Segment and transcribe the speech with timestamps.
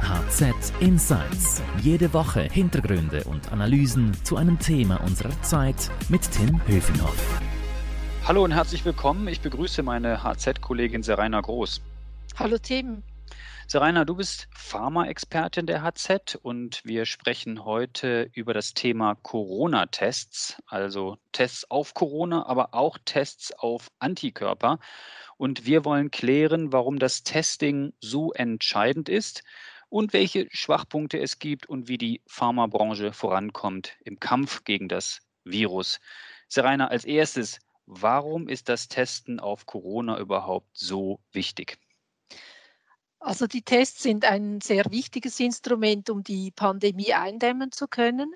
[0.00, 1.62] HZ Insights.
[1.80, 7.40] Jede Woche Hintergründe und Analysen zu einem Thema unserer Zeit mit Tim Höfenhoff.
[8.26, 9.28] Hallo und herzlich willkommen.
[9.28, 11.80] Ich begrüße meine HZ-Kollegin Serena Groß.
[12.36, 13.02] Hallo Tim.
[13.66, 21.16] Serena, du bist Pharma-Expertin der HZ und wir sprechen heute über das Thema Corona-Tests, also
[21.32, 24.78] Tests auf Corona, aber auch Tests auf Antikörper.
[25.36, 29.42] Und wir wollen klären, warum das Testing so entscheidend ist
[29.88, 36.00] und welche Schwachpunkte es gibt und wie die Pharmabranche vorankommt im Kampf gegen das Virus.
[36.48, 41.78] Serena, als erstes, warum ist das Testen auf Corona überhaupt so wichtig?
[43.24, 48.34] Also die Tests sind ein sehr wichtiges Instrument, um die Pandemie eindämmen zu können.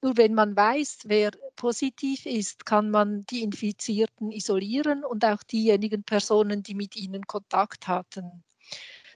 [0.00, 6.04] Nur wenn man weiß, wer positiv ist, kann man die Infizierten isolieren und auch diejenigen
[6.04, 8.44] Personen, die mit ihnen Kontakt hatten.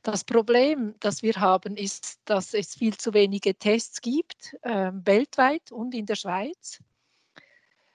[0.02, 5.72] Das Problem, das wir haben, ist, dass es viel zu wenige Tests gibt, äh, weltweit
[5.72, 6.80] und in der Schweiz.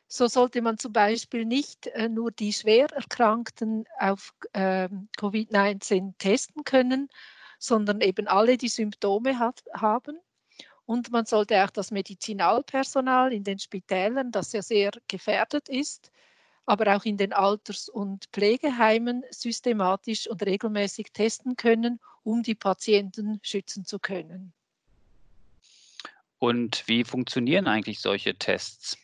[0.07, 7.09] So sollte man zum Beispiel nicht äh, nur die Schwererkrankten auf äh, Covid-19 testen können,
[7.59, 10.17] sondern eben alle, die Symptome hat, haben.
[10.85, 16.11] Und man sollte auch das Medizinalpersonal in den Spitälern, das ja sehr gefährdet ist,
[16.65, 23.39] aber auch in den Alters- und Pflegeheimen systematisch und regelmäßig testen können, um die Patienten
[23.41, 24.53] schützen zu können.
[26.39, 28.97] Und wie funktionieren eigentlich solche Tests?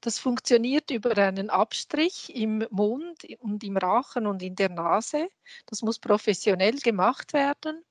[0.00, 5.28] Das funktioniert über einen Abstrich im Mund und im Rachen und in der Nase.
[5.66, 7.84] Das muss professionell gemacht werden.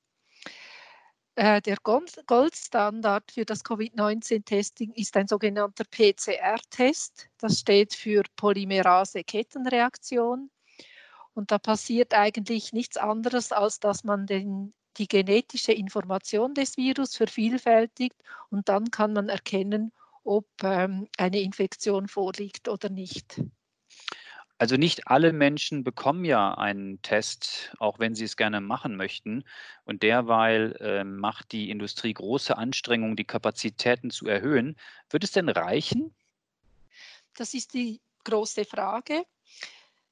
[1.36, 7.30] Äh, der Goldstandard für das Covid-19-Testing ist ein sogenannter PCR-Test.
[7.38, 10.50] Das steht für Polymerase-Kettenreaktion.
[11.34, 17.16] Und da passiert eigentlich nichts anderes, als dass man den, die genetische Information des Virus
[17.16, 18.18] vervielfältigt
[18.50, 19.94] und dann kann man erkennen,
[20.24, 23.42] ob ähm, eine Infektion vorliegt oder nicht.
[24.62, 29.44] Also nicht alle Menschen bekommen ja einen Test, auch wenn sie es gerne machen möchten.
[29.86, 34.76] Und derweil äh, macht die Industrie große Anstrengungen, die Kapazitäten zu erhöhen.
[35.10, 36.14] Wird es denn reichen?
[37.36, 39.26] Das ist die große Frage.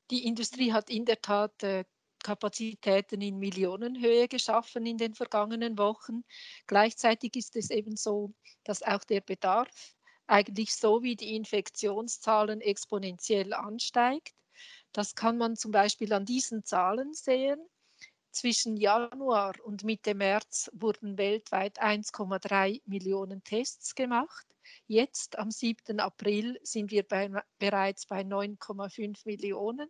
[0.10, 1.86] Die Industrie hat in der Tat äh,
[2.24, 6.24] Kapazitäten in Millionenhöhe geschaffen in den vergangenen Wochen.
[6.68, 8.34] Gleichzeitig ist es eben so,
[8.64, 9.96] dass auch der Bedarf
[10.30, 14.36] eigentlich so wie die Infektionszahlen exponentiell ansteigt.
[14.92, 17.60] Das kann man zum Beispiel an diesen Zahlen sehen.
[18.32, 24.46] Zwischen Januar und Mitte März wurden weltweit 1,3 Millionen Tests gemacht.
[24.86, 26.00] Jetzt am 7.
[26.00, 29.90] April sind wir bei, bereits bei 9,5 Millionen.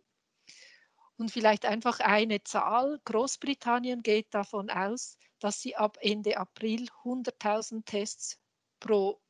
[1.18, 2.98] Und vielleicht einfach eine Zahl.
[3.04, 8.38] Großbritannien geht davon aus, dass sie ab Ende April 100.000 Tests
[8.78, 9.20] pro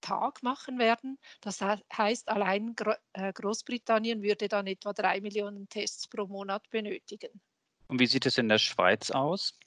[0.00, 1.18] Tag machen werden.
[1.40, 2.74] Das heißt, allein
[3.12, 7.40] äh, Großbritannien würde dann etwa drei Millionen Tests pro Monat benötigen.
[7.88, 9.58] Und wie sieht es in der Schweiz aus?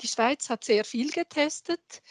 [0.00, 2.02] Die Schweiz hat sehr viel getestet.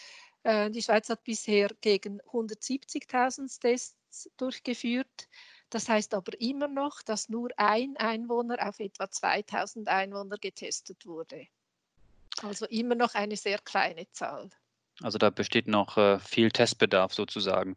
[0.44, 5.28] Äh, die Schweiz hat bisher gegen 170.000 Tests durchgeführt.
[5.70, 11.48] Das heißt aber immer noch, dass nur ein Einwohner auf etwa 2000 Einwohner getestet wurde.
[12.44, 14.50] Also immer noch eine sehr kleine Zahl.
[15.04, 17.76] Also da besteht noch äh, viel Testbedarf sozusagen.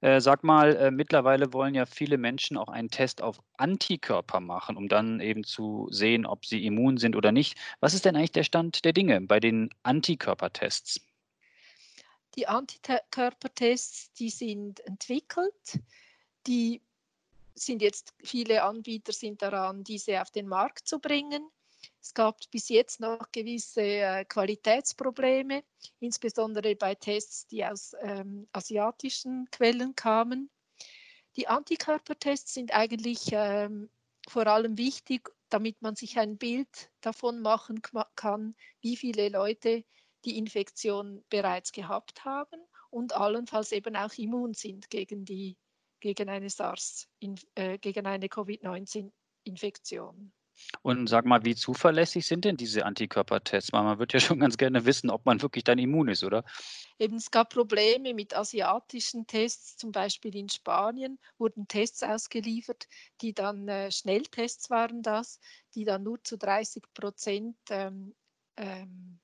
[0.00, 4.76] Äh, sag mal, äh, mittlerweile wollen ja viele Menschen auch einen Test auf Antikörper machen,
[4.76, 7.58] um dann eben zu sehen, ob sie immun sind oder nicht.
[7.80, 11.00] Was ist denn eigentlich der Stand der Dinge bei den Antikörpertests?
[12.36, 15.80] Die Antikörpertests, die sind entwickelt,
[16.46, 16.80] die
[17.54, 21.48] sind jetzt, viele Anbieter sind daran, diese auf den Markt zu bringen.
[22.04, 25.64] Es gab bis jetzt noch gewisse äh, Qualitätsprobleme,
[26.00, 30.50] insbesondere bei Tests, die aus ähm, asiatischen Quellen kamen.
[31.36, 33.88] Die Antikörpertests sind eigentlich ähm,
[34.28, 37.80] vor allem wichtig, damit man sich ein Bild davon machen
[38.16, 39.86] kann, wie viele Leute
[40.26, 42.60] die Infektion bereits gehabt haben
[42.90, 45.56] und allenfalls eben auch immun sind gegen, die,
[46.00, 47.08] gegen eine SARS,
[47.54, 50.34] äh, gegen eine Covid-19-Infektion.
[50.82, 53.72] Und sag mal, wie zuverlässig sind denn diese Antikörpertests?
[53.72, 56.44] Weil man wird ja schon ganz gerne wissen, ob man wirklich dann immun ist, oder?
[56.98, 62.88] Eben, es gab Probleme mit asiatischen Tests, zum Beispiel in Spanien wurden Tests ausgeliefert,
[63.20, 65.40] die dann äh, Schnelltests waren das,
[65.74, 68.14] die dann nur zu 30 Prozent ähm,
[68.56, 69.18] ähm,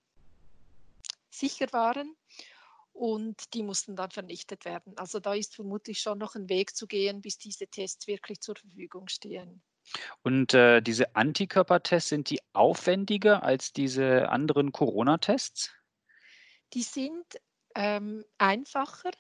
[1.31, 2.17] sicher waren
[2.93, 4.97] und die mussten dann vernichtet werden.
[4.97, 8.57] Also da ist vermutlich schon noch ein Weg zu gehen, bis diese Tests wirklich zur
[8.57, 9.63] Verfügung stehen.
[10.23, 15.71] Und äh, diese Antikörpertests, sind die aufwendiger als diese anderen Corona-Tests?
[16.73, 17.25] Die sind
[17.75, 19.11] ähm, einfacher.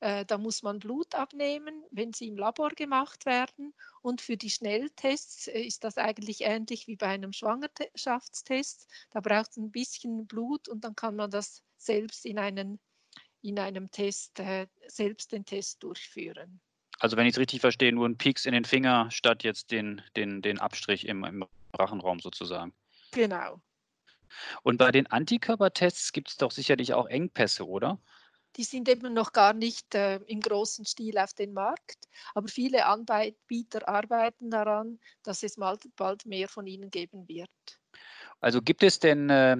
[0.00, 3.72] Äh, da muss man Blut abnehmen, wenn sie im Labor gemacht werden.
[4.02, 8.86] Und für die Schnelltests äh, ist das eigentlich ähnlich wie bei einem Schwangerschaftstest.
[9.12, 12.80] Da braucht es ein bisschen Blut und dann kann man das selbst in, einen,
[13.40, 16.60] in einem Test, äh, selbst den Test durchführen.
[16.98, 20.02] Also wenn ich es richtig verstehe, nur ein Pieks in den Finger statt jetzt den,
[20.16, 22.72] den, den Abstrich im, im Rachenraum sozusagen.
[23.12, 23.60] Genau.
[24.62, 27.98] Und bei den Antikörpertests gibt es doch sicherlich auch Engpässe, oder?
[28.56, 32.86] Die sind eben noch gar nicht äh, im großen Stil auf den Markt, aber viele
[32.86, 37.50] Anbieter arbeiten daran, dass es mal, bald mehr von ihnen geben wird.
[38.40, 39.56] Also gibt es denn äh,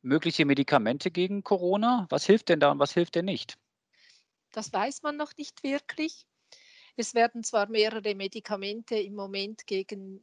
[0.00, 2.06] mögliche Medikamente gegen Corona?
[2.10, 3.56] Was hilft denn da und was hilft denn nicht?
[4.50, 6.26] Das weiß man noch nicht wirklich.
[6.96, 10.22] Es werden zwar mehrere Medikamente im Moment gegen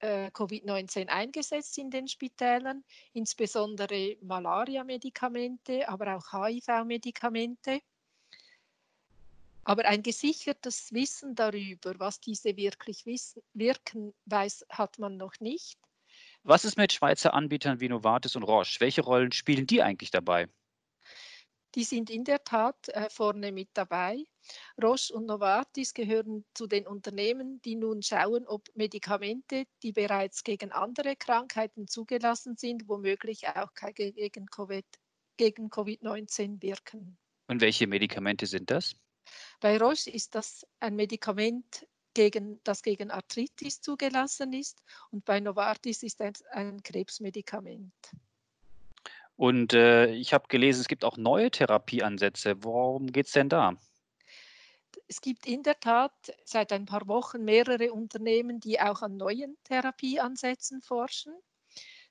[0.00, 7.80] äh, Covid-19 eingesetzt in den Spitälern, insbesondere Malaria-Medikamente, aber auch HIV-Medikamente.
[9.64, 15.78] Aber ein gesichertes Wissen darüber, was diese wirklich wissen, wirken, weiß, hat man noch nicht.
[16.44, 18.78] Was ist mit Schweizer Anbietern wie Novartis und Roche?
[18.78, 20.48] Welche Rollen spielen die eigentlich dabei?
[21.76, 24.24] Die sind in der Tat äh, vorne mit dabei.
[24.82, 30.72] Roche und Novartis gehören zu den Unternehmen, die nun schauen, ob Medikamente, die bereits gegen
[30.72, 34.48] andere Krankheiten zugelassen sind, womöglich auch gegen
[35.68, 37.18] Covid-19 wirken.
[37.46, 38.96] Und welche Medikamente sind das?
[39.60, 46.02] Bei Roche ist das ein Medikament, gegen, das gegen Arthritis zugelassen ist und bei Novartis
[46.02, 47.92] ist es ein Krebsmedikament.
[49.36, 52.64] Und äh, ich habe gelesen, es gibt auch neue Therapieansätze.
[52.64, 53.76] Worum geht es denn da?
[55.08, 56.12] Es gibt in der Tat
[56.44, 61.34] seit ein paar Wochen mehrere Unternehmen, die auch an neuen Therapieansätzen forschen.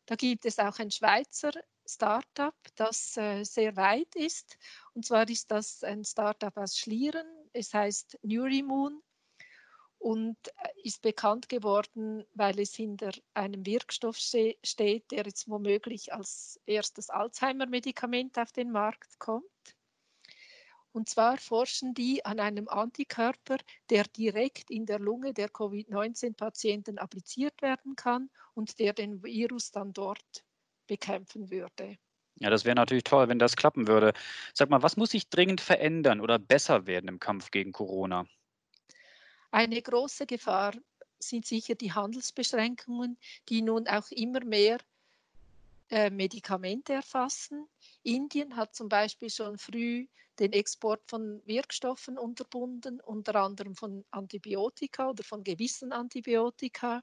[0.06, 1.52] Da gibt es auch ein Schweizer
[1.88, 4.58] Startup, das äh, sehr weit ist.
[4.94, 7.28] Und zwar ist das ein Startup aus Schlieren.
[7.54, 9.02] Es heißt Neurimoon
[10.06, 16.62] und äh, ist bekannt geworden, weil es hinter einem Wirkstoff steht, der jetzt womöglich als
[16.68, 19.44] erstes Alzheimer-Medikament auf den Markt kommt.
[20.92, 23.58] Und zwar forschen die an einem Antikörper,
[23.90, 29.92] der direkt in der Lunge der Covid-19-Patienten appliziert werden kann und der den Virus dann
[29.92, 30.46] dort
[30.86, 31.98] bekämpfen würde.
[32.36, 34.14] Ja, das wäre natürlich toll, wenn das klappen würde.
[34.54, 38.28] Sag mal, was muss sich dringend verändern oder besser werden im Kampf gegen Corona?
[39.56, 40.74] Eine große Gefahr
[41.18, 43.18] sind sicher die Handelsbeschränkungen,
[43.48, 44.80] die nun auch immer mehr
[45.90, 47.66] äh, Medikamente erfassen.
[48.04, 50.08] Indien hat zum Beispiel schon früh
[50.40, 57.02] den Export von Wirkstoffen unterbunden, unter anderem von Antibiotika oder von gewissen Antibiotika.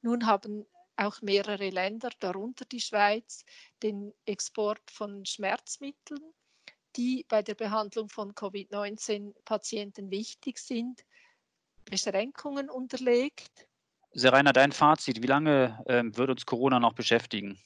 [0.00, 0.64] Nun haben
[0.96, 3.44] auch mehrere Länder, darunter die Schweiz,
[3.82, 6.32] den Export von Schmerzmitteln,
[6.96, 11.04] die bei der Behandlung von Covid-19-Patienten wichtig sind,
[11.84, 13.66] Beschränkungen unterlegt.
[14.12, 17.58] Serena, dein Fazit, wie lange ähm, wird uns Corona noch beschäftigen?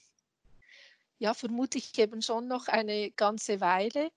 [1.18, 4.10] Ja, vermutlich eben schon noch eine ganze Weile.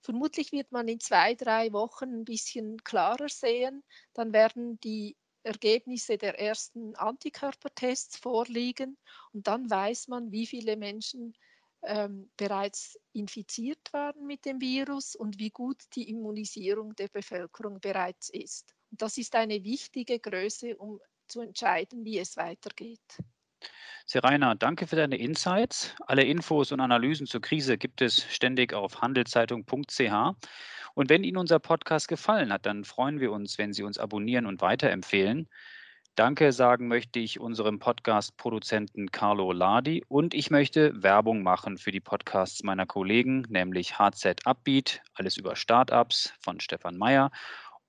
[0.00, 3.82] Vermutlich wird man in zwei, drei Wochen ein bisschen klarer sehen.
[4.14, 8.96] Dann werden die Ergebnisse der ersten Antikörpertests vorliegen
[9.32, 11.34] und dann weiß man, wie viele Menschen
[11.82, 18.28] ähm, bereits infiziert waren mit dem Virus und wie gut die Immunisierung der Bevölkerung bereits
[18.30, 18.74] ist.
[18.90, 23.18] Das ist eine wichtige Größe, um zu entscheiden, wie es weitergeht.
[24.06, 25.94] Serena, danke für deine Insights.
[26.06, 30.34] Alle Infos und Analysen zur Krise gibt es ständig auf handelszeitung.ch.
[30.94, 34.46] Und wenn Ihnen unser Podcast gefallen hat, dann freuen wir uns, wenn Sie uns abonnieren
[34.46, 35.48] und weiterempfehlen.
[36.14, 42.00] Danke sagen möchte ich unserem Podcast-Produzenten Carlo Ladi und ich möchte Werbung machen für die
[42.00, 47.30] Podcasts meiner Kollegen, nämlich HZ Upbeat, alles über Startups von Stefan Meyer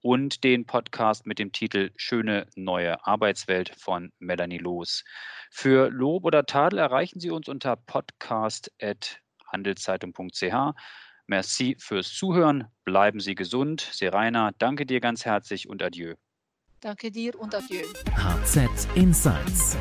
[0.01, 5.03] und den Podcast mit dem Titel Schöne neue Arbeitswelt von Melanie Loos.
[5.51, 10.75] Für Lob oder Tadel erreichen Sie uns unter podcast.handelszeitung.ch.
[11.27, 12.68] Merci fürs Zuhören.
[12.86, 13.82] Bleiben Sie gesund.
[13.82, 16.15] Seraina, danke dir ganz herzlich und adieu.
[16.82, 17.86] Danke dir und adieu.
[18.15, 19.77] HZ Insights.